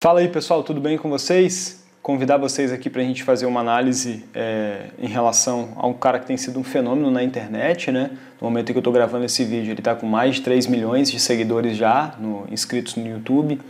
[0.00, 1.84] Fala aí pessoal, tudo bem com vocês?
[2.00, 6.20] Convidar vocês aqui para a gente fazer uma análise é, em relação a um cara
[6.20, 8.12] que tem sido um fenômeno na internet, né?
[8.40, 10.68] No momento em que eu estou gravando esse vídeo, ele está com mais de 3
[10.68, 13.60] milhões de seguidores já, no, inscritos no YouTube,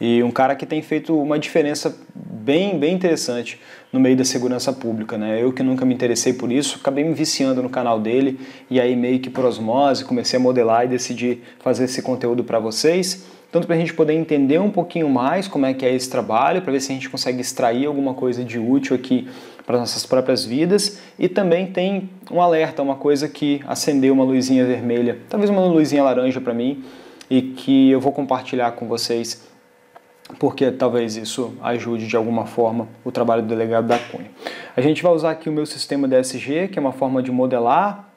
[0.00, 3.60] e um cara que tem feito uma diferença bem, bem interessante
[3.92, 5.42] no meio da segurança pública, né?
[5.42, 8.40] Eu que nunca me interessei por isso, acabei me viciando no canal dele,
[8.70, 12.58] e aí meio que por osmose comecei a modelar e decidi fazer esse conteúdo para
[12.58, 16.10] vocês tanto para a gente poder entender um pouquinho mais como é que é esse
[16.10, 19.28] trabalho, para ver se a gente consegue extrair alguma coisa de útil aqui
[19.64, 24.66] para nossas próprias vidas, e também tem um alerta, uma coisa que acendeu uma luzinha
[24.66, 26.82] vermelha, talvez uma luzinha laranja para mim,
[27.30, 29.46] e que eu vou compartilhar com vocês,
[30.40, 34.32] porque talvez isso ajude de alguma forma o trabalho do delegado da Cunha.
[34.76, 38.13] A gente vai usar aqui o meu sistema DSG, que é uma forma de modelar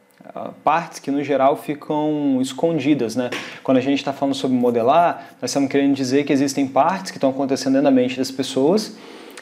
[0.64, 3.30] partes que no geral ficam escondidas, né?
[3.64, 7.18] Quando a gente está falando sobre modelar, nós estamos querendo dizer que existem partes que
[7.18, 8.98] estão acontecendo da mente das pessoas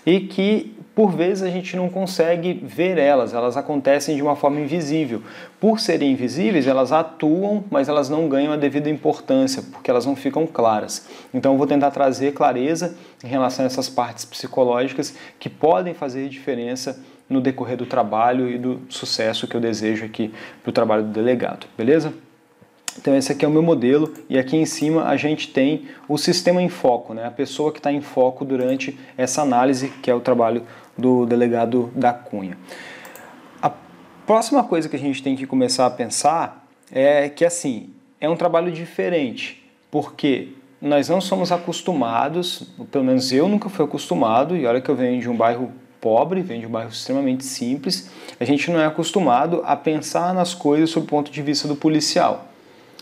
[0.06, 4.62] e que por vezes a gente não consegue ver elas, elas acontecem de uma forma
[4.62, 5.22] invisível.
[5.60, 10.16] Por serem invisíveis, elas atuam, mas elas não ganham a devida importância, porque elas não
[10.16, 11.06] ficam claras.
[11.34, 16.30] Então eu vou tentar trazer clareza em relação a essas partes psicológicas que podem fazer
[16.30, 16.98] diferença
[17.30, 21.12] no decorrer do trabalho e do sucesso que eu desejo aqui para o trabalho do
[21.12, 22.14] delegado, beleza?
[22.98, 26.18] Então esse aqui é o meu modelo e aqui em cima a gente tem o
[26.18, 27.26] sistema em foco, né?
[27.26, 30.64] a pessoa que está em foco durante essa análise, que é o trabalho
[30.98, 32.58] do delegado da Cunha.
[33.62, 33.72] A
[34.26, 37.90] próxima coisa que a gente tem que começar a pensar é que assim,
[38.22, 40.50] é um trabalho diferente, porque
[40.82, 45.20] nós não somos acostumados, pelo menos eu nunca fui acostumado, e olha que eu venho
[45.20, 45.72] de um bairro
[46.06, 50.54] pobre, vem de um bairro extremamente simples, a gente não é acostumado a pensar nas
[50.54, 52.46] coisas sob o ponto de vista do policial.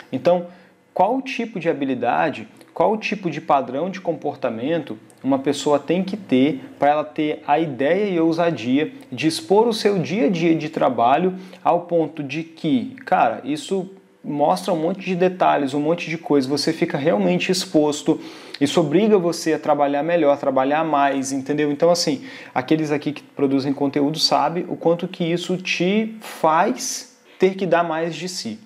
[0.09, 0.47] Então,
[0.93, 6.61] qual tipo de habilidade, qual tipo de padrão de comportamento uma pessoa tem que ter
[6.79, 10.55] para ela ter a ideia e a ousadia de expor o seu dia a dia
[10.55, 13.91] de trabalho ao ponto de que, cara, isso
[14.23, 18.22] mostra um monte de detalhes, um monte de coisas, você fica realmente exposto,
[18.62, 21.72] isso obriga você a trabalhar melhor, a trabalhar mais, entendeu?
[21.72, 27.56] Então, assim, aqueles aqui que produzem conteúdo sabem o quanto que isso te faz ter
[27.56, 28.59] que dar mais de si.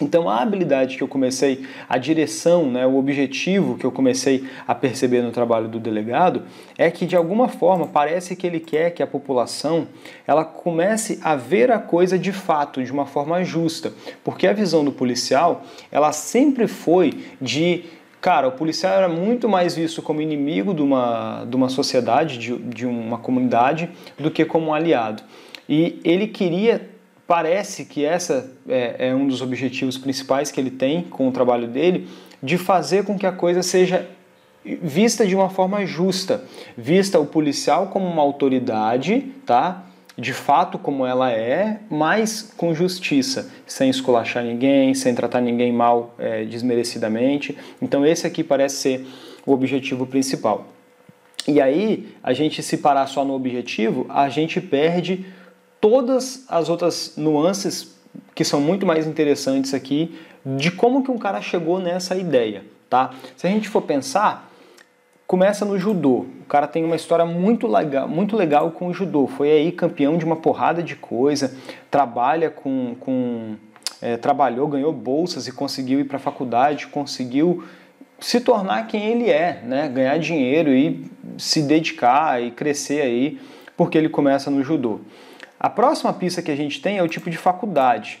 [0.00, 4.74] Então a habilidade que eu comecei, a direção, né, o objetivo que eu comecei a
[4.74, 6.42] perceber no trabalho do delegado
[6.76, 9.86] é que de alguma forma parece que ele quer que a população
[10.26, 13.92] ela comece a ver a coisa de fato, de uma forma justa,
[14.24, 17.84] porque a visão do policial ela sempre foi de
[18.22, 22.56] Cara, o policial era muito mais visto como inimigo de uma, de uma sociedade, de,
[22.56, 25.24] de uma comunidade, do que como um aliado.
[25.68, 26.88] E ele queria
[27.26, 31.66] parece que essa é, é, um dos objetivos principais que ele tem com o trabalho
[31.66, 32.08] dele,
[32.40, 34.08] de fazer com que a coisa seja
[34.64, 36.44] vista de uma forma justa,
[36.76, 39.84] vista o policial como uma autoridade, tá?
[40.22, 46.14] De fato como ela é, mas com justiça, sem esculachar ninguém, sem tratar ninguém mal
[46.16, 47.58] é, desmerecidamente.
[47.82, 49.06] Então esse aqui parece ser
[49.44, 50.68] o objetivo principal.
[51.48, 55.26] E aí, a gente se parar só no objetivo, a gente perde
[55.80, 57.92] todas as outras nuances
[58.32, 60.16] que são muito mais interessantes aqui
[60.46, 63.10] de como que um cara chegou nessa ideia, tá?
[63.36, 64.51] Se a gente for pensar,
[65.32, 66.26] começa no judô.
[66.42, 69.26] O cara tem uma história muito legal, muito legal com o judô.
[69.26, 71.56] Foi aí campeão de uma porrada de coisa,
[71.90, 73.54] trabalha com, com
[74.02, 77.64] é, trabalhou, ganhou bolsas e conseguiu ir para a faculdade, conseguiu
[78.20, 79.88] se tornar quem ele é, né?
[79.88, 83.40] Ganhar dinheiro e se dedicar e crescer aí,
[83.74, 85.00] porque ele começa no judô.
[85.58, 88.20] A próxima pista que a gente tem é o tipo de faculdade,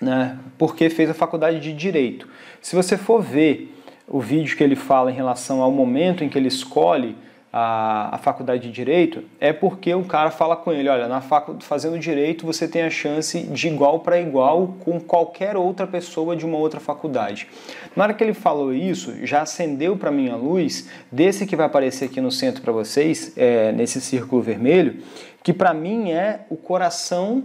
[0.00, 0.36] né?
[0.58, 2.28] porque fez a faculdade de Direito.
[2.60, 3.72] Se você for ver
[4.08, 7.16] o vídeo que ele fala em relação ao momento em que ele escolhe
[7.52, 11.56] a, a faculdade de direito, é porque o cara fala com ele: olha, na facu,
[11.60, 16.44] fazendo direito você tem a chance de igual para igual com qualquer outra pessoa de
[16.44, 17.48] uma outra faculdade.
[17.96, 21.66] Na hora que ele falou isso, já acendeu para mim a luz desse que vai
[21.66, 25.02] aparecer aqui no centro para vocês, é, nesse círculo vermelho,
[25.42, 27.42] que para mim é o coração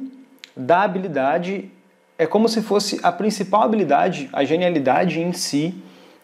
[0.56, 1.72] da habilidade,
[2.18, 5.74] é como se fosse a principal habilidade, a genialidade em si,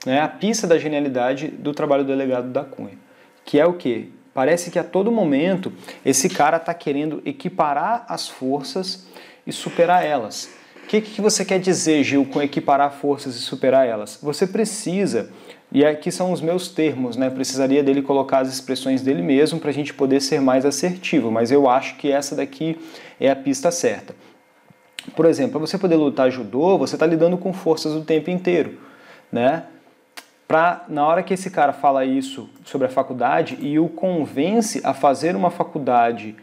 [0.05, 2.97] né, a pista da genialidade do trabalho do delegado da Cunha.
[3.43, 4.11] Que é o que?
[4.33, 5.73] Parece que a todo momento
[6.05, 9.07] esse cara está querendo equiparar as forças
[9.45, 10.49] e superar elas.
[10.83, 14.17] O que, que você quer dizer, Gil, com equiparar forças e superar elas?
[14.21, 15.29] Você precisa
[15.71, 17.29] e aqui são os meus termos, né?
[17.29, 21.51] Precisaria dele colocar as expressões dele mesmo para a gente poder ser mais assertivo, mas
[21.51, 22.75] eu acho que essa daqui
[23.19, 24.15] é a pista certa.
[25.15, 28.79] Por exemplo, para você poder lutar judô, você está lidando com forças o tempo inteiro,
[29.31, 29.63] né?
[30.49, 34.95] Para na hora que esse cara fala isso sobre a faculdade e o convence a
[34.95, 36.35] fazer uma faculdade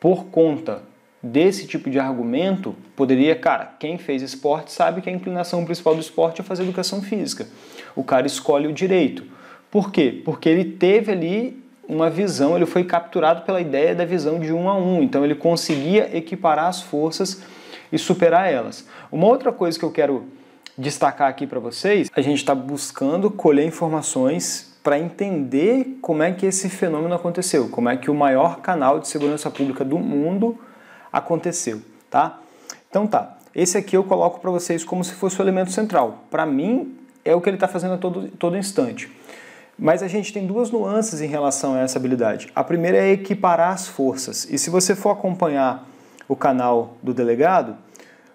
[0.00, 0.82] por conta
[1.22, 6.00] desse tipo de argumento, poderia, cara, quem fez esporte sabe que a inclinação principal do
[6.00, 7.46] esporte é fazer educação física.
[7.94, 9.22] O cara escolhe o direito.
[9.70, 10.20] Por quê?
[10.24, 14.68] Porque ele teve ali uma visão, ele foi capturado pela ideia da visão de um
[14.68, 17.40] a um, então ele conseguia equiparar as forças
[17.92, 18.88] e superar elas.
[19.12, 20.26] Uma outra coisa que eu quero
[20.78, 26.46] destacar aqui para vocês, a gente está buscando colher informações para entender como é que
[26.46, 30.56] esse fenômeno aconteceu, como é que o maior canal de segurança pública do mundo
[31.12, 32.38] aconteceu, tá?
[32.88, 36.24] Então tá, esse aqui eu coloco para vocês como se fosse o elemento central.
[36.30, 39.10] Para mim, é o que ele está fazendo a todo, todo instante.
[39.76, 42.48] Mas a gente tem duas nuances em relação a essa habilidade.
[42.54, 44.46] A primeira é equiparar as forças.
[44.50, 45.86] E se você for acompanhar
[46.28, 47.76] o canal do delegado,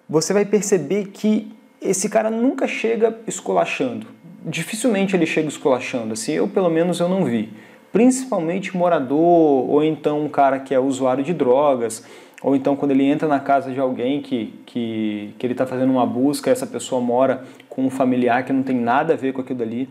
[0.07, 1.51] você vai perceber que
[1.83, 4.07] esse cara nunca chega esculachando.
[4.45, 7.49] Dificilmente ele chega esculachando, assim, eu pelo menos eu não vi.
[7.91, 12.03] Principalmente morador ou então um cara que é usuário de drogas,
[12.41, 15.91] ou então quando ele entra na casa de alguém que, que, que ele está fazendo
[15.91, 19.41] uma busca, essa pessoa mora com um familiar que não tem nada a ver com
[19.41, 19.87] aquilo ali.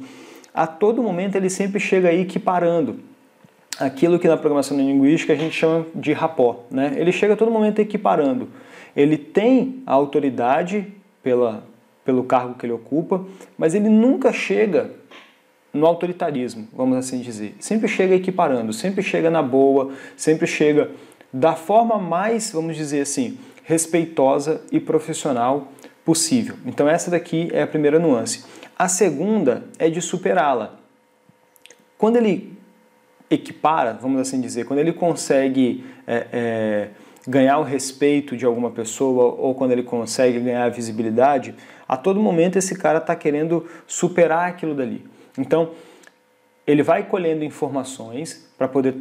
[0.52, 3.00] A todo momento ele sempre chega aí equiparando
[3.78, 6.64] aquilo que na programação linguística a gente chama de rapó.
[6.70, 6.94] Né?
[6.96, 8.48] Ele chega a todo momento equiparando.
[8.94, 10.86] Ele tem a autoridade
[11.22, 11.64] pela,
[12.04, 13.24] pelo cargo que ele ocupa,
[13.56, 14.90] mas ele nunca chega
[15.72, 17.54] no autoritarismo, vamos assim dizer.
[17.58, 20.90] Sempre chega equiparando, sempre chega na boa, sempre chega
[21.32, 25.68] da forma mais, vamos dizer assim, respeitosa e profissional
[26.04, 26.56] possível.
[26.66, 28.44] Então essa daqui é a primeira nuance.
[28.76, 30.78] A segunda é de superá-la.
[31.96, 32.58] Quando ele
[33.30, 36.88] equipara, vamos assim dizer, quando ele consegue é, é,
[37.26, 41.54] ganhar o respeito de alguma pessoa ou quando ele consegue ganhar a visibilidade,
[41.88, 45.04] a todo momento esse cara está querendo superar aquilo dali.
[45.38, 45.70] Então,
[46.66, 48.94] ele vai colhendo informações para poder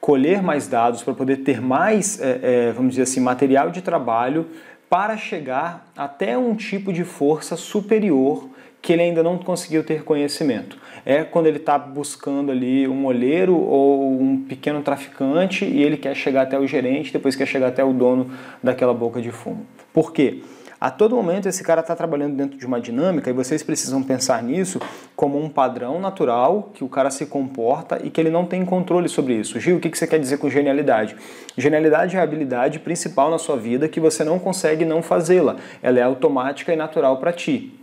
[0.00, 4.46] colher mais dados, para poder ter mais, é, é, vamos dizer assim, material de trabalho
[4.90, 8.48] para chegar até um tipo de força superior
[8.82, 10.76] que ele ainda não conseguiu ter conhecimento.
[11.06, 16.14] É quando ele está buscando ali um olheiro ou um pequeno traficante e ele quer
[16.16, 18.30] chegar até o gerente, depois quer chegar até o dono
[18.62, 19.64] daquela boca de fumo.
[19.92, 20.42] Por quê?
[20.80, 24.42] A todo momento esse cara está trabalhando dentro de uma dinâmica e vocês precisam pensar
[24.42, 24.80] nisso
[25.14, 29.08] como um padrão natural que o cara se comporta e que ele não tem controle
[29.08, 29.60] sobre isso.
[29.60, 31.14] Gil, o que você quer dizer com genialidade?
[31.56, 35.54] Genialidade é a habilidade principal na sua vida que você não consegue não fazê-la.
[35.80, 37.81] Ela é automática e natural para ti.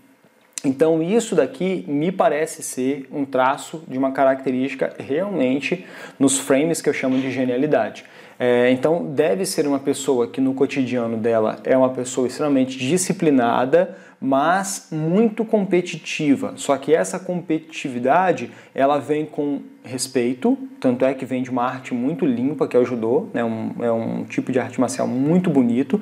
[0.63, 5.85] Então, isso daqui me parece ser um traço de uma característica realmente
[6.17, 8.03] nos frames que eu chamo de genialidade.
[8.37, 13.97] É, então, deve ser uma pessoa que no cotidiano dela é uma pessoa extremamente disciplinada,
[14.21, 16.53] mas muito competitiva.
[16.55, 21.93] Só que essa competitividade ela vem com respeito, tanto é que vem de uma arte
[21.93, 23.43] muito limpa que é o judô, né?
[23.43, 25.99] um, é um tipo de arte marcial muito bonito,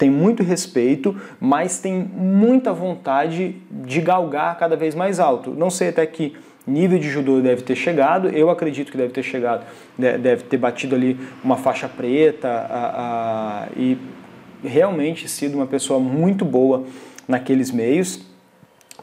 [0.00, 5.50] tem muito respeito, mas tem muita vontade de galgar cada vez mais alto.
[5.50, 6.34] Não sei até que
[6.66, 9.66] nível de judô deve ter chegado, eu acredito que deve ter chegado,
[9.98, 13.98] deve ter batido ali uma faixa preta a, a, e
[14.64, 16.84] realmente sido uma pessoa muito boa
[17.28, 18.24] naqueles meios.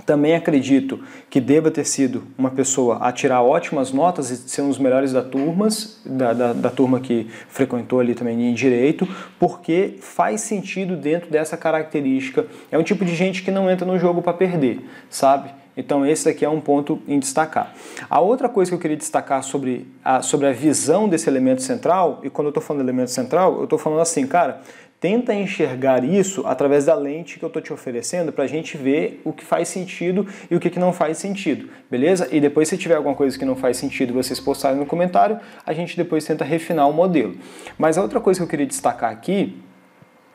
[0.06, 1.00] Também acredito
[1.30, 5.12] que deva ter sido uma pessoa a tirar ótimas notas e ser um dos melhores
[5.12, 9.08] da, turmas, da, da, da turma que frequentou ali também em direito,
[9.40, 12.46] porque faz sentido dentro dessa característica.
[12.72, 15.50] É um tipo de gente que não entra no jogo para perder, sabe?
[15.78, 17.72] Então esse aqui é um ponto em destacar.
[18.10, 22.20] A outra coisa que eu queria destacar sobre a, sobre a visão desse elemento central,
[22.24, 24.62] e quando eu estou falando elemento central, eu estou falando assim, cara,
[25.00, 29.22] tenta enxergar isso através da lente que eu estou te oferecendo para a gente ver
[29.24, 32.28] o que faz sentido e o que, que não faz sentido, beleza?
[32.32, 35.74] E depois se tiver alguma coisa que não faz sentido vocês postarem no comentário, a
[35.74, 37.36] gente depois tenta refinar o modelo.
[37.78, 39.62] Mas a outra coisa que eu queria destacar aqui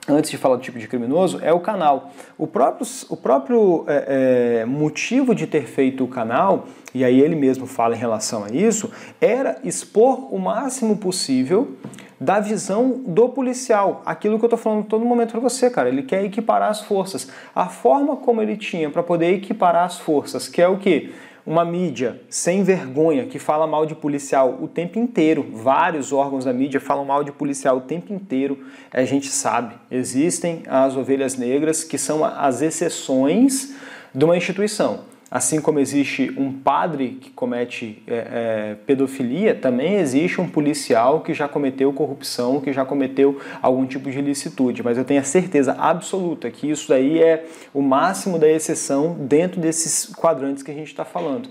[0.09, 2.11] antes de falar do tipo de criminoso, é o canal.
[2.37, 7.37] O próprio, o próprio é, é, motivo de ter feito o canal, e aí ele
[7.37, 8.91] mesmo fala em relação a isso,
[9.21, 11.77] era expor o máximo possível
[12.23, 14.01] da visão do policial.
[14.07, 15.89] Aquilo que eu estou falando todo momento para você, cara.
[15.89, 17.29] Ele quer equiparar as forças.
[17.55, 21.13] A forma como ele tinha para poder equiparar as forças, que é o que?
[21.45, 26.53] uma mídia sem vergonha que fala mal de policial o tempo inteiro, vários órgãos da
[26.53, 29.75] mídia falam mal de policial o tempo inteiro, a gente sabe.
[29.91, 33.75] Existem as ovelhas negras que são as exceções
[34.15, 35.12] de uma instituição.
[35.33, 41.33] Assim como existe um padre que comete é, é, pedofilia, também existe um policial que
[41.33, 44.83] já cometeu corrupção, que já cometeu algum tipo de ilicitude.
[44.83, 49.59] Mas eu tenho a certeza absoluta que isso aí é o máximo da exceção dentro
[49.59, 51.49] desses quadrantes que a gente está falando.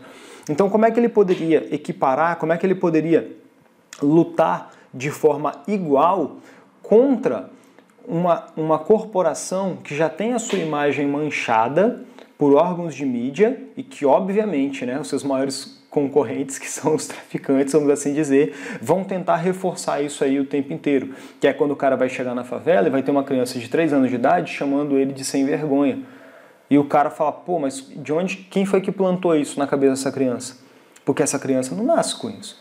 [0.48, 3.36] Então, como é que ele poderia equiparar, como é que ele poderia
[4.00, 6.38] lutar de forma igual
[6.84, 7.50] contra
[8.08, 12.11] uma, uma corporação que já tem a sua imagem manchada?
[12.42, 17.06] Por órgãos de mídia e que, obviamente, né, os seus maiores concorrentes, que são os
[17.06, 21.14] traficantes, vamos assim dizer, vão tentar reforçar isso aí o tempo inteiro.
[21.40, 23.70] Que é quando o cara vai chegar na favela e vai ter uma criança de
[23.70, 26.00] 3 anos de idade chamando ele de sem vergonha.
[26.68, 29.92] E o cara fala, pô, mas de onde, quem foi que plantou isso na cabeça
[29.92, 30.58] dessa criança?
[31.06, 32.60] Porque essa criança não nasce com isso.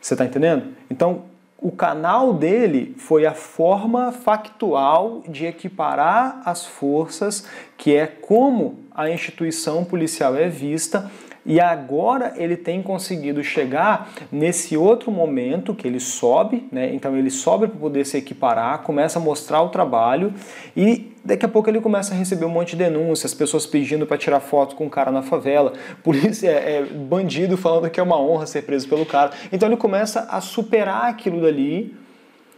[0.00, 0.68] Você está entendendo?
[0.88, 1.24] Então,
[1.60, 7.46] o canal dele foi a forma factual de equiparar as forças,
[7.76, 11.10] que é como a instituição policial é vista,
[11.48, 16.94] e agora ele tem conseguido chegar nesse outro momento que ele sobe, né?
[16.94, 20.34] Então ele sobe para poder se equiparar, começa a mostrar o trabalho
[20.76, 24.18] e daqui a pouco ele começa a receber um monte de denúncias, pessoas pedindo para
[24.18, 25.72] tirar foto com o cara na favela,
[26.04, 29.30] polícia, é, é, bandido falando que é uma honra ser preso pelo cara.
[29.50, 31.96] Então ele começa a superar aquilo dali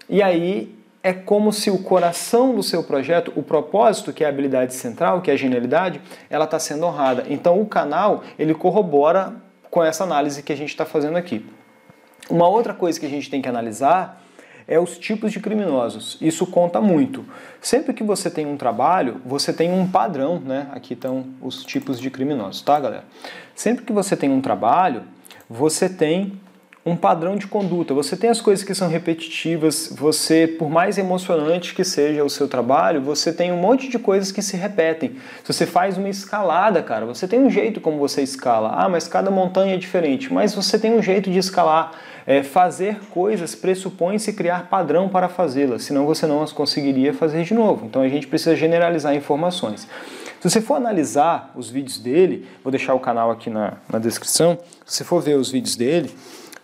[0.09, 4.31] e aí é como se o coração do seu projeto, o propósito, que é a
[4.31, 7.25] habilidade central, que é a genialidade, ela está sendo honrada.
[7.29, 9.35] Então o canal ele corrobora
[9.71, 11.47] com essa análise que a gente está fazendo aqui.
[12.29, 14.23] Uma outra coisa que a gente tem que analisar
[14.69, 16.17] é os tipos de criminosos.
[16.21, 17.25] Isso conta muito.
[17.61, 20.69] Sempre que você tem um trabalho, você tem um padrão, né?
[20.73, 23.05] Aqui estão os tipos de criminosos, tá, galera?
[23.55, 25.03] Sempre que você tem um trabalho,
[25.49, 26.41] você tem
[26.91, 27.95] um padrão de conduta.
[27.95, 32.49] Você tem as coisas que são repetitivas, você, por mais emocionante que seja o seu
[32.49, 35.13] trabalho, você tem um monte de coisas que se repetem.
[35.45, 38.73] Se você faz uma escalada, cara, você tem um jeito como você escala.
[38.75, 41.93] Ah, mas cada montanha é diferente, mas você tem um jeito de escalar.
[42.27, 47.55] É, fazer coisas pressupõe-se criar padrão para fazê-las, senão você não as conseguiria fazer de
[47.55, 47.87] novo.
[47.87, 49.89] Então a gente precisa generalizar informações.
[50.41, 54.59] Se você for analisar os vídeos dele, vou deixar o canal aqui na, na descrição,
[54.87, 56.11] se você for ver os vídeos dele,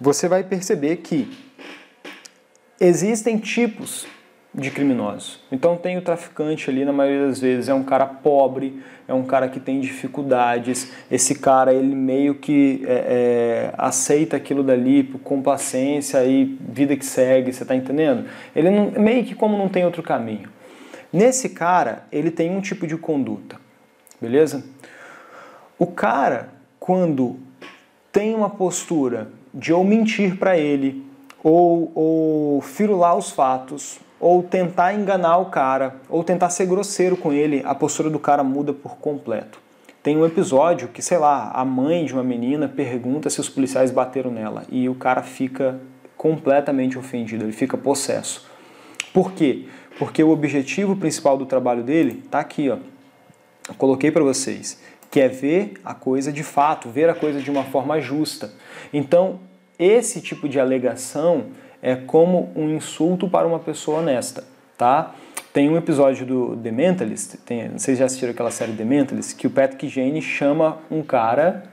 [0.01, 1.31] você vai perceber que
[2.81, 4.07] existem tipos
[4.57, 5.39] de criminosos.
[5.53, 9.23] Então tem o traficante ali, na maioria das vezes, é um cara pobre, é um
[9.23, 15.19] cara que tem dificuldades, esse cara ele meio que é, é, aceita aquilo dali por
[15.19, 18.25] complacência e vida que segue, você está entendendo?
[18.55, 20.49] Ele não, meio que como não tem outro caminho.
[21.13, 23.57] Nesse cara, ele tem um tipo de conduta,
[24.19, 24.65] beleza?
[25.79, 26.49] O cara,
[26.81, 27.39] quando
[28.11, 31.03] tem uma postura de ou mentir para ele,
[31.43, 37.33] ou, ou firular os fatos, ou tentar enganar o cara, ou tentar ser grosseiro com
[37.33, 39.59] ele, a postura do cara muda por completo.
[40.03, 43.91] Tem um episódio que, sei lá, a mãe de uma menina pergunta se os policiais
[43.91, 45.81] bateram nela e o cara fica
[46.17, 48.47] completamente ofendido, ele fica possesso.
[49.13, 49.65] Por quê?
[49.99, 52.77] Porque o objetivo principal do trabalho dele está aqui, ó.
[53.69, 57.51] Eu coloquei para vocês, que é ver a coisa de fato, ver a coisa de
[57.51, 58.53] uma forma justa.
[58.93, 59.41] Então,
[59.79, 61.47] esse tipo de alegação
[61.83, 64.45] é como um insulto para uma pessoa honesta,
[64.77, 65.15] tá?
[65.53, 69.47] Tem um episódio do The Mentalist, tem, vocês já assistiram aquela série The Mentalist, que
[69.47, 71.65] o Patrick Jane chama um cara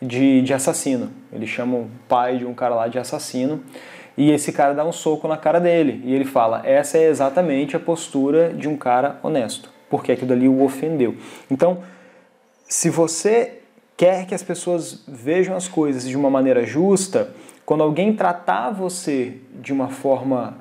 [0.00, 1.10] de, de assassino.
[1.32, 3.62] Ele chama o pai de um cara lá de assassino
[4.16, 7.76] e esse cara dá um soco na cara dele e ele fala: essa é exatamente
[7.76, 11.16] a postura de um cara honesto, porque aquilo ali o ofendeu.
[11.50, 11.82] Então,
[12.68, 13.60] se você
[13.96, 17.32] quer que as pessoas vejam as coisas de uma maneira justa,
[17.64, 20.58] quando alguém tratar você de uma forma,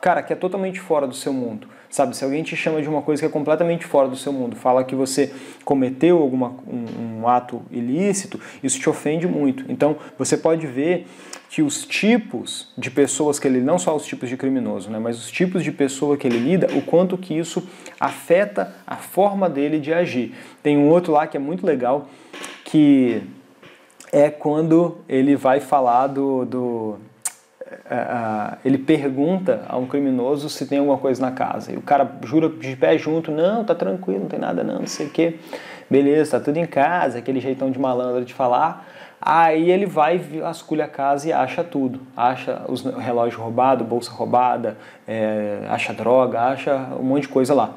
[0.00, 2.16] cara, que é totalmente fora do seu mundo, sabe?
[2.16, 4.82] Se alguém te chama de uma coisa que é completamente fora do seu mundo, fala
[4.84, 5.32] que você
[5.64, 9.64] cometeu alguma, um, um ato ilícito, isso te ofende muito.
[9.68, 11.06] Então, você pode ver
[11.48, 15.18] que os tipos de pessoas que ele, não só os tipos de criminoso, né, mas
[15.18, 19.80] os tipos de pessoa que ele lida, o quanto que isso afeta a forma dele
[19.80, 20.34] de agir.
[20.62, 22.08] Tem um outro lá que é muito legal,
[22.64, 23.22] que
[24.12, 26.44] é quando ele vai falar do.
[26.44, 26.98] do
[27.70, 31.72] uh, ele pergunta a um criminoso se tem alguma coisa na casa.
[31.72, 34.86] E o cara jura de pé junto: não, tá tranquilo, não tem nada não, não
[34.86, 35.36] sei o quê.
[35.88, 38.86] Beleza, tá tudo em casa, aquele jeitão de malandro de falar.
[39.20, 42.00] Aí ele vai, vasculha a casa e acha tudo.
[42.16, 47.74] Acha os relógio roubado, bolsa roubada, é, acha droga, acha um monte de coisa lá.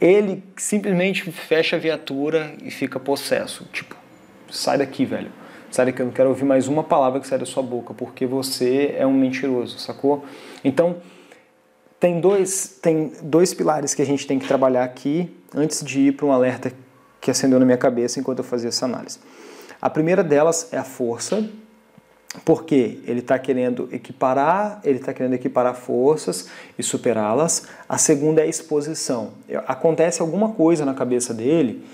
[0.00, 3.66] Ele simplesmente fecha a viatura e fica possesso.
[3.72, 3.94] Tipo,
[4.50, 5.30] sai daqui, velho.
[5.76, 8.94] Daqui, eu não quero ouvir mais uma palavra que sai da sua boca, porque você
[8.96, 10.24] é um mentiroso, sacou?
[10.62, 10.96] Então,
[11.98, 16.12] tem dois, tem dois pilares que a gente tem que trabalhar aqui antes de ir
[16.12, 16.72] para um alerta
[17.20, 19.18] que acendeu na minha cabeça enquanto eu fazia essa análise.
[19.80, 21.48] A primeira delas é a força,
[22.44, 27.66] porque ele está querendo equiparar, ele está querendo equiparar forças e superá-las.
[27.88, 29.32] A segunda é a exposição.
[29.66, 31.84] Acontece alguma coisa na cabeça dele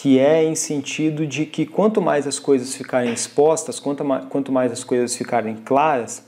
[0.00, 4.52] que é em sentido de que quanto mais as coisas ficarem expostas, quanto mais, quanto
[4.52, 6.24] mais as coisas ficarem claras,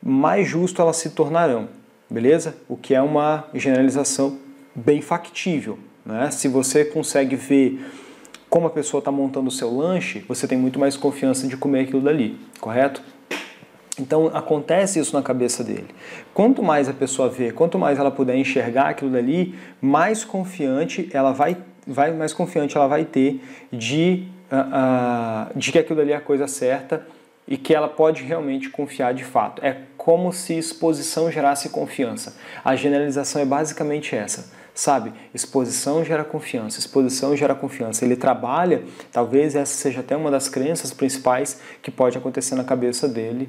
[0.00, 1.68] mais justo elas se tornarão,
[2.08, 2.54] beleza?
[2.68, 4.38] O que é uma generalização
[4.72, 5.80] bem factível.
[6.06, 6.30] Né?
[6.30, 7.84] Se você consegue ver
[8.48, 11.80] como a pessoa está montando o seu lanche, você tem muito mais confiança de comer
[11.80, 13.02] aquilo dali, correto?
[13.98, 15.88] Então acontece isso na cabeça dele.
[16.32, 21.32] Quanto mais a pessoa vê, quanto mais ela puder enxergar aquilo dali, mais confiante ela
[21.32, 21.56] vai,
[21.88, 23.40] vai mais confiante ela vai ter
[23.72, 27.06] de, uh, uh, de que aquilo dali é a coisa certa
[27.46, 29.64] e que ela pode realmente confiar de fato.
[29.64, 32.36] É como se exposição gerasse confiança.
[32.62, 35.12] A generalização é basicamente essa sabe?
[35.34, 38.04] Exposição gera confiança, exposição gera confiança.
[38.04, 43.08] Ele trabalha, talvez essa seja até uma das crenças principais que pode acontecer na cabeça
[43.08, 43.48] dele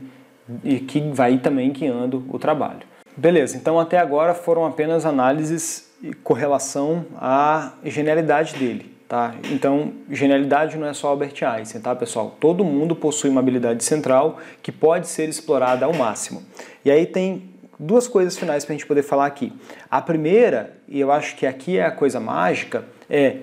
[0.63, 2.81] e que vai também guiando o trabalho.
[3.15, 5.88] Beleza, então até agora foram apenas análises
[6.23, 8.97] com relação à genialidade dele.
[9.07, 9.33] Tá?
[9.51, 12.37] Então, genialidade não é só Albert Einstein, tá, pessoal?
[12.39, 16.43] Todo mundo possui uma habilidade central que pode ser explorada ao máximo.
[16.85, 19.51] E aí tem duas coisas finais para a gente poder falar aqui.
[19.89, 23.37] A primeira, e eu acho que aqui é a coisa mágica, é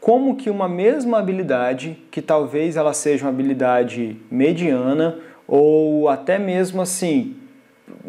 [0.00, 6.80] como que uma mesma habilidade, que talvez ela seja uma habilidade mediana ou até mesmo
[6.80, 7.39] assim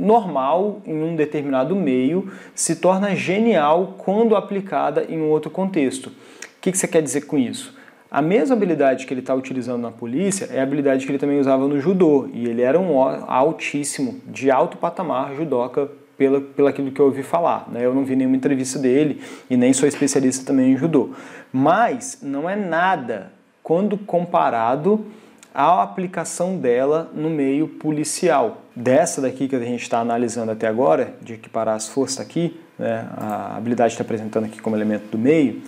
[0.02, 6.08] normal em um determinado meio, se torna genial quando aplicada em um outro contexto.
[6.08, 6.14] O
[6.62, 7.80] que, que você quer dizer com isso?
[8.10, 11.40] A mesma habilidade que ele está utilizando na polícia é a habilidade que ele também
[11.40, 12.28] usava no judô.
[12.34, 17.24] E ele era um altíssimo, de alto patamar judoca, pela, pelo aquilo que eu ouvi
[17.24, 17.70] falar.
[17.72, 17.86] Né?
[17.86, 21.12] Eu não vi nenhuma entrevista dele e nem sou especialista também em judô.
[21.54, 23.32] Mas não é nada
[23.64, 25.06] quando comparado
[25.54, 28.62] à aplicação dela no meio policial.
[28.76, 33.08] Dessa daqui que a gente está analisando até agora, de equiparar as forças aqui, né?
[33.18, 35.62] a habilidade está apresentando aqui como elemento do meio,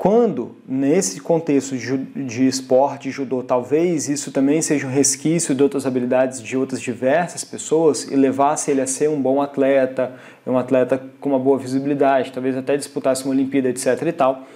[0.00, 6.42] quando, nesse contexto de esporte, judô, talvez isso também seja um resquício de outras habilidades
[6.42, 10.14] de outras diversas pessoas e levasse ele a ser um bom atleta,
[10.46, 14.00] um atleta com uma boa visibilidade, talvez até disputasse uma Olimpíada, etc.
[14.06, 14.46] e tal.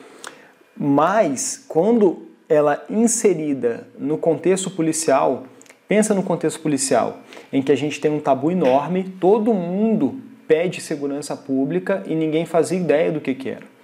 [0.75, 5.45] Mas, quando ela inserida no contexto policial,
[5.89, 7.19] pensa no contexto policial,
[7.53, 12.45] em que a gente tem um tabu enorme, todo mundo pede segurança pública e ninguém
[12.45, 13.75] fazia ideia do que, era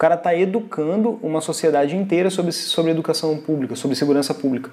[0.00, 4.70] cara está educando uma sociedade inteira sobre, sobre educação pública, sobre segurança pública.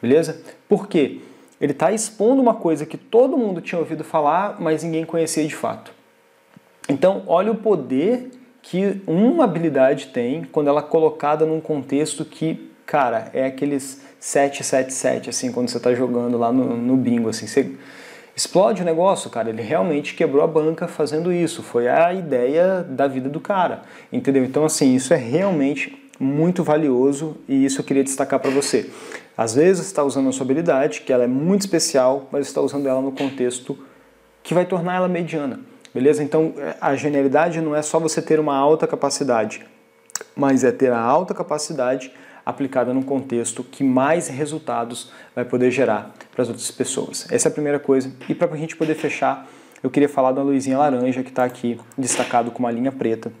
[0.00, 0.40] Beleza?
[0.66, 1.20] Por quê?
[1.60, 5.54] Ele está expondo uma coisa que todo mundo tinha ouvido falar, mas ninguém conhecia de
[5.54, 5.92] fato.
[6.88, 8.30] Então, olha o poder
[8.62, 15.30] que uma habilidade tem quando ela é colocada num contexto que, cara, é aqueles 777,
[15.30, 17.70] assim, quando você está jogando lá no, no bingo, assim, você
[18.40, 19.50] Explode o negócio, cara.
[19.50, 21.62] Ele realmente quebrou a banca fazendo isso.
[21.62, 24.42] Foi a ideia da vida do cara, entendeu?
[24.42, 28.88] Então, assim, isso é realmente muito valioso e isso eu queria destacar para você.
[29.36, 32.86] Às vezes está usando a sua habilidade, que ela é muito especial, mas está usando
[32.88, 33.76] ela no contexto
[34.42, 35.60] que vai tornar ela mediana,
[35.94, 36.22] beleza?
[36.22, 39.66] Então, a genialidade não é só você ter uma alta capacidade,
[40.34, 42.10] mas é ter a alta capacidade
[42.50, 47.26] aplicada num contexto que mais resultados vai poder gerar para as outras pessoas.
[47.30, 48.12] Essa é a primeira coisa.
[48.28, 49.48] E para a gente poder fechar,
[49.82, 53.32] eu queria falar da luzinha laranja que está aqui destacado com uma linha preta,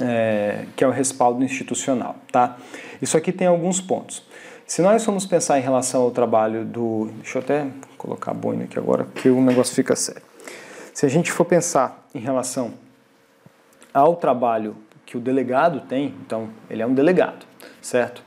[0.00, 2.16] é, que é o respaldo institucional.
[2.30, 2.56] Tá?
[3.02, 4.22] Isso aqui tem alguns pontos.
[4.66, 7.10] Se nós formos pensar em relação ao trabalho do.
[7.16, 7.66] Deixa eu até
[7.98, 10.22] colocar a boina aqui agora, porque o negócio fica sério.
[10.94, 12.74] Se a gente for pensar em relação
[13.92, 17.49] ao trabalho que o delegado tem, então ele é um delegado
[17.80, 18.22] certo?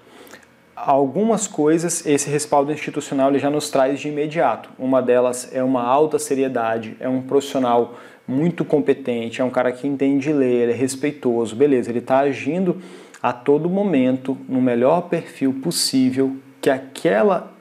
[0.75, 4.69] Algumas coisas esse respaldo institucional ele já nos traz de imediato.
[4.77, 7.95] Uma delas é uma alta seriedade, é um profissional
[8.27, 12.81] muito competente, é um cara que entende ler, é respeitoso, beleza, ele está agindo
[13.21, 17.53] a todo momento no melhor perfil possível que aquela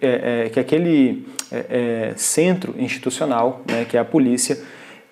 [0.00, 4.58] é, é, que aquele é, é, centro institucional, né, que é a polícia,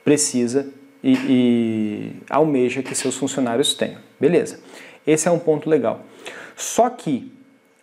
[0.05, 0.67] precisa
[1.03, 3.99] e, e almeja que seus funcionários tenham.
[4.19, 4.59] Beleza.
[5.07, 6.05] Esse é um ponto legal.
[6.57, 7.33] Só que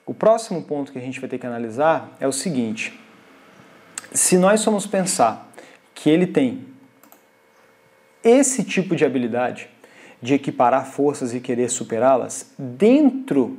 [0.05, 2.99] o próximo ponto que a gente vai ter que analisar é o seguinte:
[4.11, 5.51] se nós formos pensar
[5.93, 6.65] que ele tem
[8.23, 9.69] esse tipo de habilidade
[10.21, 13.57] de equiparar forças e querer superá-las dentro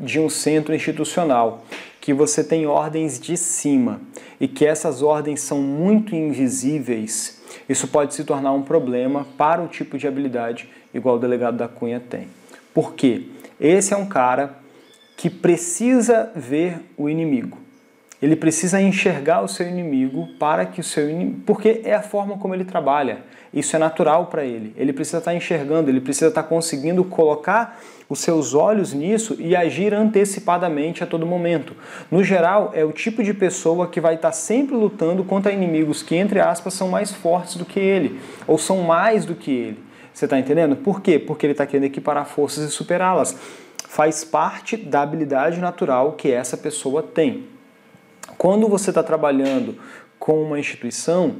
[0.00, 1.64] de um centro institucional,
[2.00, 4.00] que você tem ordens de cima
[4.40, 9.68] e que essas ordens são muito invisíveis, isso pode se tornar um problema para o
[9.68, 12.37] tipo de habilidade igual o delegado da Cunha tem.
[12.74, 13.22] Por quê?
[13.60, 14.56] Esse é um cara
[15.16, 17.58] que precisa ver o inimigo.
[18.20, 22.36] Ele precisa enxergar o seu inimigo para que o seu inimigo, porque é a forma
[22.36, 23.18] como ele trabalha.
[23.54, 24.74] Isso é natural para ele.
[24.76, 29.94] Ele precisa estar enxergando, ele precisa estar conseguindo colocar os seus olhos nisso e agir
[29.94, 31.76] antecipadamente a todo momento.
[32.10, 36.16] No geral, é o tipo de pessoa que vai estar sempre lutando contra inimigos que,
[36.16, 39.87] entre aspas, são mais fortes do que ele, ou são mais do que ele.
[40.18, 40.74] Você está entendendo?
[40.74, 41.16] Por quê?
[41.16, 43.36] Porque ele está querendo equiparar forças e superá-las.
[43.86, 47.46] Faz parte da habilidade natural que essa pessoa tem.
[48.36, 49.78] Quando você está trabalhando
[50.18, 51.36] com uma instituição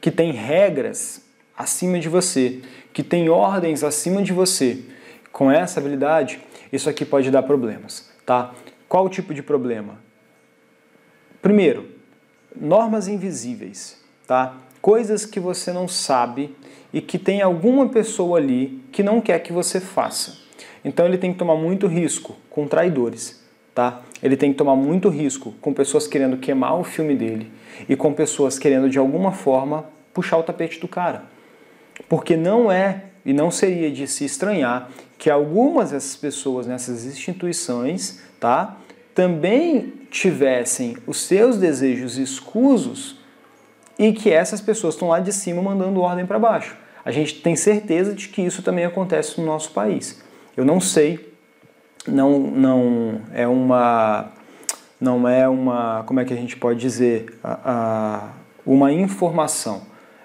[0.00, 1.24] que tem regras
[1.58, 2.60] acima de você,
[2.92, 4.78] que tem ordens acima de você,
[5.32, 6.40] com essa habilidade,
[6.72, 8.52] isso aqui pode dar problemas, tá?
[8.88, 9.98] Qual o tipo de problema?
[11.42, 11.88] Primeiro,
[12.54, 14.54] normas invisíveis, tá?
[14.80, 16.54] Coisas que você não sabe
[16.92, 20.38] e que tem alguma pessoa ali que não quer que você faça.
[20.84, 23.40] Então ele tem que tomar muito risco com traidores
[23.74, 24.02] tá?
[24.22, 27.50] Ele tem que tomar muito risco com pessoas querendo queimar o filme dele
[27.88, 31.24] e com pessoas querendo de alguma forma puxar o tapete do cara.
[32.08, 38.22] Porque não é e não seria de se estranhar que algumas dessas pessoas nessas instituições,
[38.38, 38.76] tá?
[39.14, 43.16] Também tivessem os seus desejos escusos
[44.00, 46.74] e que essas pessoas estão lá de cima mandando ordem para baixo.
[47.04, 50.22] A gente tem certeza de que isso também acontece no nosso país.
[50.56, 51.30] Eu não sei
[52.08, 54.32] não, não é uma
[54.98, 58.28] não é uma como é que a gente pode dizer a, a,
[58.64, 59.82] uma informação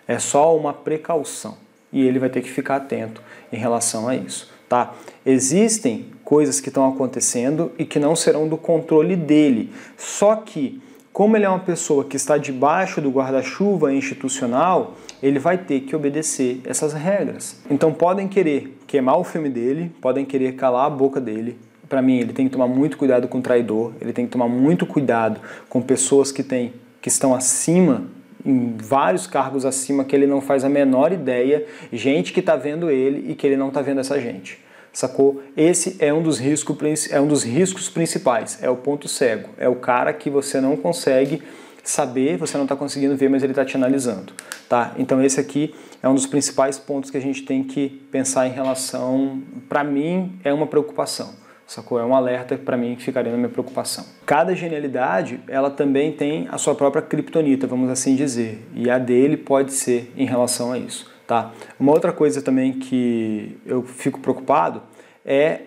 [0.07, 1.57] é só uma precaução
[1.91, 4.93] e ele vai ter que ficar atento em relação a isso tá
[5.25, 10.81] existem coisas que estão acontecendo e que não serão do controle dele só que
[11.15, 15.95] como ele é uma pessoa que está debaixo do guarda-chuva institucional, ele vai ter que
[15.95, 17.63] obedecer essas regras.
[17.71, 21.57] Então podem querer queimar o filme dele, podem querer calar a boca dele.
[21.87, 24.85] Para mim, ele tem que tomar muito cuidado com traidor, ele tem que tomar muito
[24.85, 28.03] cuidado com pessoas que, têm, que estão acima
[28.45, 32.91] em vários cargos acima que ele não faz a menor ideia, gente que está vendo
[32.91, 34.64] ele e que ele não está vendo essa gente
[34.95, 35.43] sacou?
[35.57, 39.67] Esse é um dos riscos é um dos riscos principais, é o ponto cego, é
[39.67, 41.43] o cara que você não consegue
[41.83, 44.33] saber, você não está conseguindo ver, mas ele está te analisando,
[44.67, 44.95] tá?
[44.97, 48.51] Então esse aqui é um dos principais pontos que a gente tem que pensar em
[48.51, 51.35] relação, para mim é uma preocupação,
[51.67, 51.99] sacou?
[51.99, 54.05] É um alerta para mim que ficaria na minha preocupação.
[54.25, 59.35] Cada genialidade, ela também tem a sua própria criptonita, vamos assim dizer, e a dele
[59.35, 61.14] pode ser em relação a isso.
[61.27, 61.51] Tá?
[61.79, 64.83] Uma outra coisa também que eu fico preocupado
[65.25, 65.61] é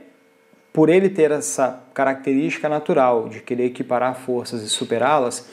[0.72, 5.48] por ele ter essa característica natural de querer equiparar forças e superá-las,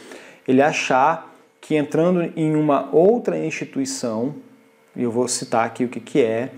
[0.48, 4.36] ele achar que entrando em uma outra instituição,
[4.96, 6.52] e eu vou citar aqui o que, que é,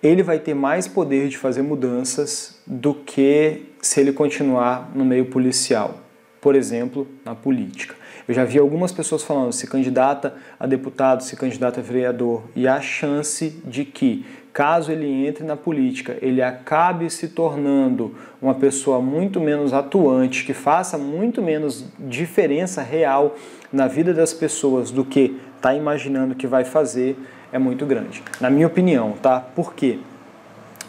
[0.00, 5.24] ele vai ter mais poder de fazer mudanças do que se ele continuar no meio
[5.24, 5.98] policial,
[6.40, 7.96] por exemplo, na política.
[8.26, 12.66] Eu já vi algumas pessoas falando se candidata a deputado, se candidata a vereador, e
[12.66, 19.00] há chance de que, caso ele entre na política, ele acabe se tornando uma pessoa
[19.00, 23.36] muito menos atuante, que faça muito menos diferença real
[23.70, 27.18] na vida das pessoas do que está imaginando que vai fazer,
[27.52, 28.22] é muito grande.
[28.40, 29.38] Na minha opinião, tá?
[29.38, 29.98] Por quê?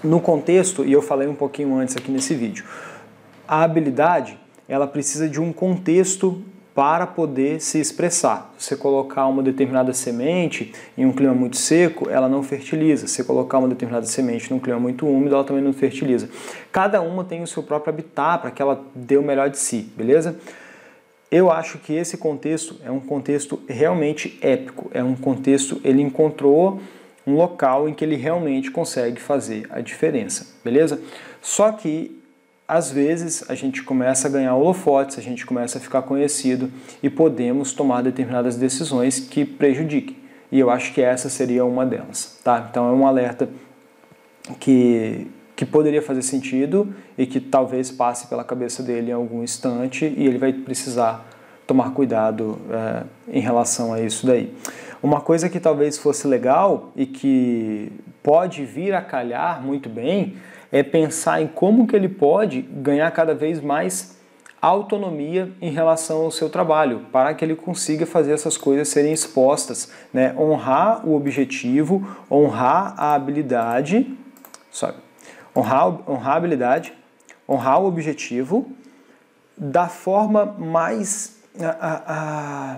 [0.01, 2.63] No contexto, e eu falei um pouquinho antes aqui nesse vídeo,
[3.47, 6.41] a habilidade ela precisa de um contexto
[6.75, 8.53] para poder se expressar.
[8.57, 13.07] Se você colocar uma determinada semente em um clima muito seco, ela não fertiliza.
[13.07, 16.29] Se você colocar uma determinada semente num clima muito úmido, ela também não fertiliza.
[16.73, 19.89] Cada uma tem o seu próprio habitat para que ela dê o melhor de si,
[19.95, 20.37] beleza?
[21.31, 26.81] Eu acho que esse contexto é um contexto realmente épico, é um contexto, ele encontrou
[27.25, 31.01] um local em que ele realmente consegue fazer a diferença, beleza?
[31.41, 32.14] Só que
[32.67, 37.09] às vezes a gente começa a ganhar holofotes, a gente começa a ficar conhecido e
[37.09, 40.17] podemos tomar determinadas decisões que prejudiquem.
[40.51, 42.67] E eu acho que essa seria uma delas, tá?
[42.69, 43.49] Então é um alerta
[44.59, 50.05] que, que poderia fazer sentido e que talvez passe pela cabeça dele em algum instante
[50.17, 51.27] e ele vai precisar
[51.67, 54.53] tomar cuidado é, em relação a isso daí.
[55.03, 57.91] Uma coisa que talvez fosse legal e que
[58.23, 60.35] pode vir a calhar muito bem
[60.75, 64.19] é pensar em como que ele pode ganhar cada vez mais
[64.61, 69.89] autonomia em relação ao seu trabalho, para que ele consiga fazer essas coisas serem expostas,
[70.13, 70.35] né?
[70.37, 74.17] honrar o objetivo, honrar a habilidade,
[74.69, 74.97] sorry,
[75.55, 76.91] honrar, honrar a habilidade,
[77.47, 78.69] honrar o objetivo
[79.57, 82.03] da forma mais, a, a,
[82.73, 82.77] a,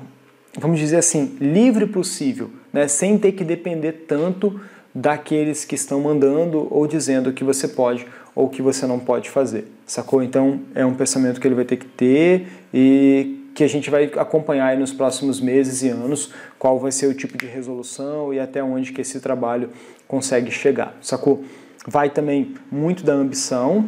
[0.59, 2.87] vamos dizer assim, livre possível, né?
[2.87, 4.61] sem ter que depender tanto
[4.97, 8.97] daqueles que estão mandando ou dizendo o que você pode ou o que você não
[8.97, 10.23] pode fazer, sacou?
[10.23, 14.05] Então é um pensamento que ele vai ter que ter e que a gente vai
[14.17, 18.63] acompanhar nos próximos meses e anos qual vai ser o tipo de resolução e até
[18.63, 19.69] onde que esse trabalho
[20.07, 21.43] consegue chegar, sacou?
[21.87, 23.87] Vai também muito da ambição,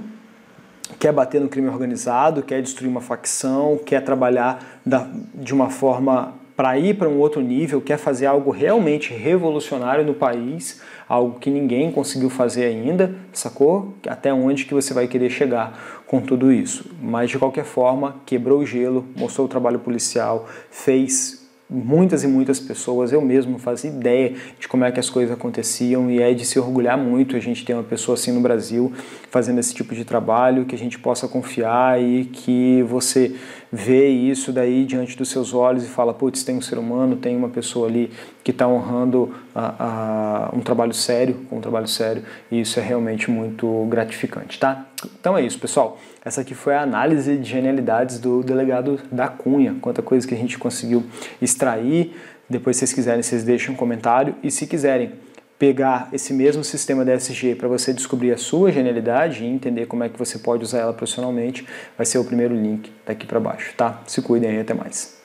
[0.99, 6.35] quer bater no crime organizado, quer destruir uma facção, quer trabalhar da, de uma forma
[6.59, 11.49] para ir para um outro nível, quer fazer algo realmente revolucionário no país, algo que
[11.49, 13.93] ninguém conseguiu fazer ainda, sacou?
[14.05, 16.91] Até onde que você vai querer chegar com tudo isso.
[17.01, 22.59] Mas de qualquer forma, quebrou o gelo, mostrou o trabalho policial, fez muitas e muitas
[22.59, 26.43] pessoas, eu mesmo fazia ideia de como é que as coisas aconteciam e é de
[26.43, 28.91] se orgulhar muito a gente ter uma pessoa assim no Brasil
[29.29, 33.35] fazendo esse tipo de trabalho, que a gente possa confiar e que você
[33.71, 37.35] vê isso daí diante dos seus olhos e fala, putz, tem um ser humano, tem
[37.35, 38.11] uma pessoa ali
[38.43, 43.29] que está honrando a, a, um trabalho sério, um trabalho sério, e isso é realmente
[43.29, 44.87] muito gratificante, tá?
[45.19, 45.97] Então é isso, pessoal.
[46.23, 50.37] Essa aqui foi a análise de genialidades do delegado da Cunha, quanta coisa que a
[50.37, 51.03] gente conseguiu
[51.41, 52.15] extrair.
[52.49, 54.35] Depois, se vocês quiserem, vocês deixem um comentário.
[54.41, 55.11] E se quiserem
[55.59, 60.09] pegar esse mesmo sistema DSG para você descobrir a sua genialidade e entender como é
[60.09, 61.67] que você pode usar ela profissionalmente,
[61.97, 64.01] vai ser o primeiro link daqui para baixo, tá?
[64.07, 65.18] Se cuidem aí, até mais.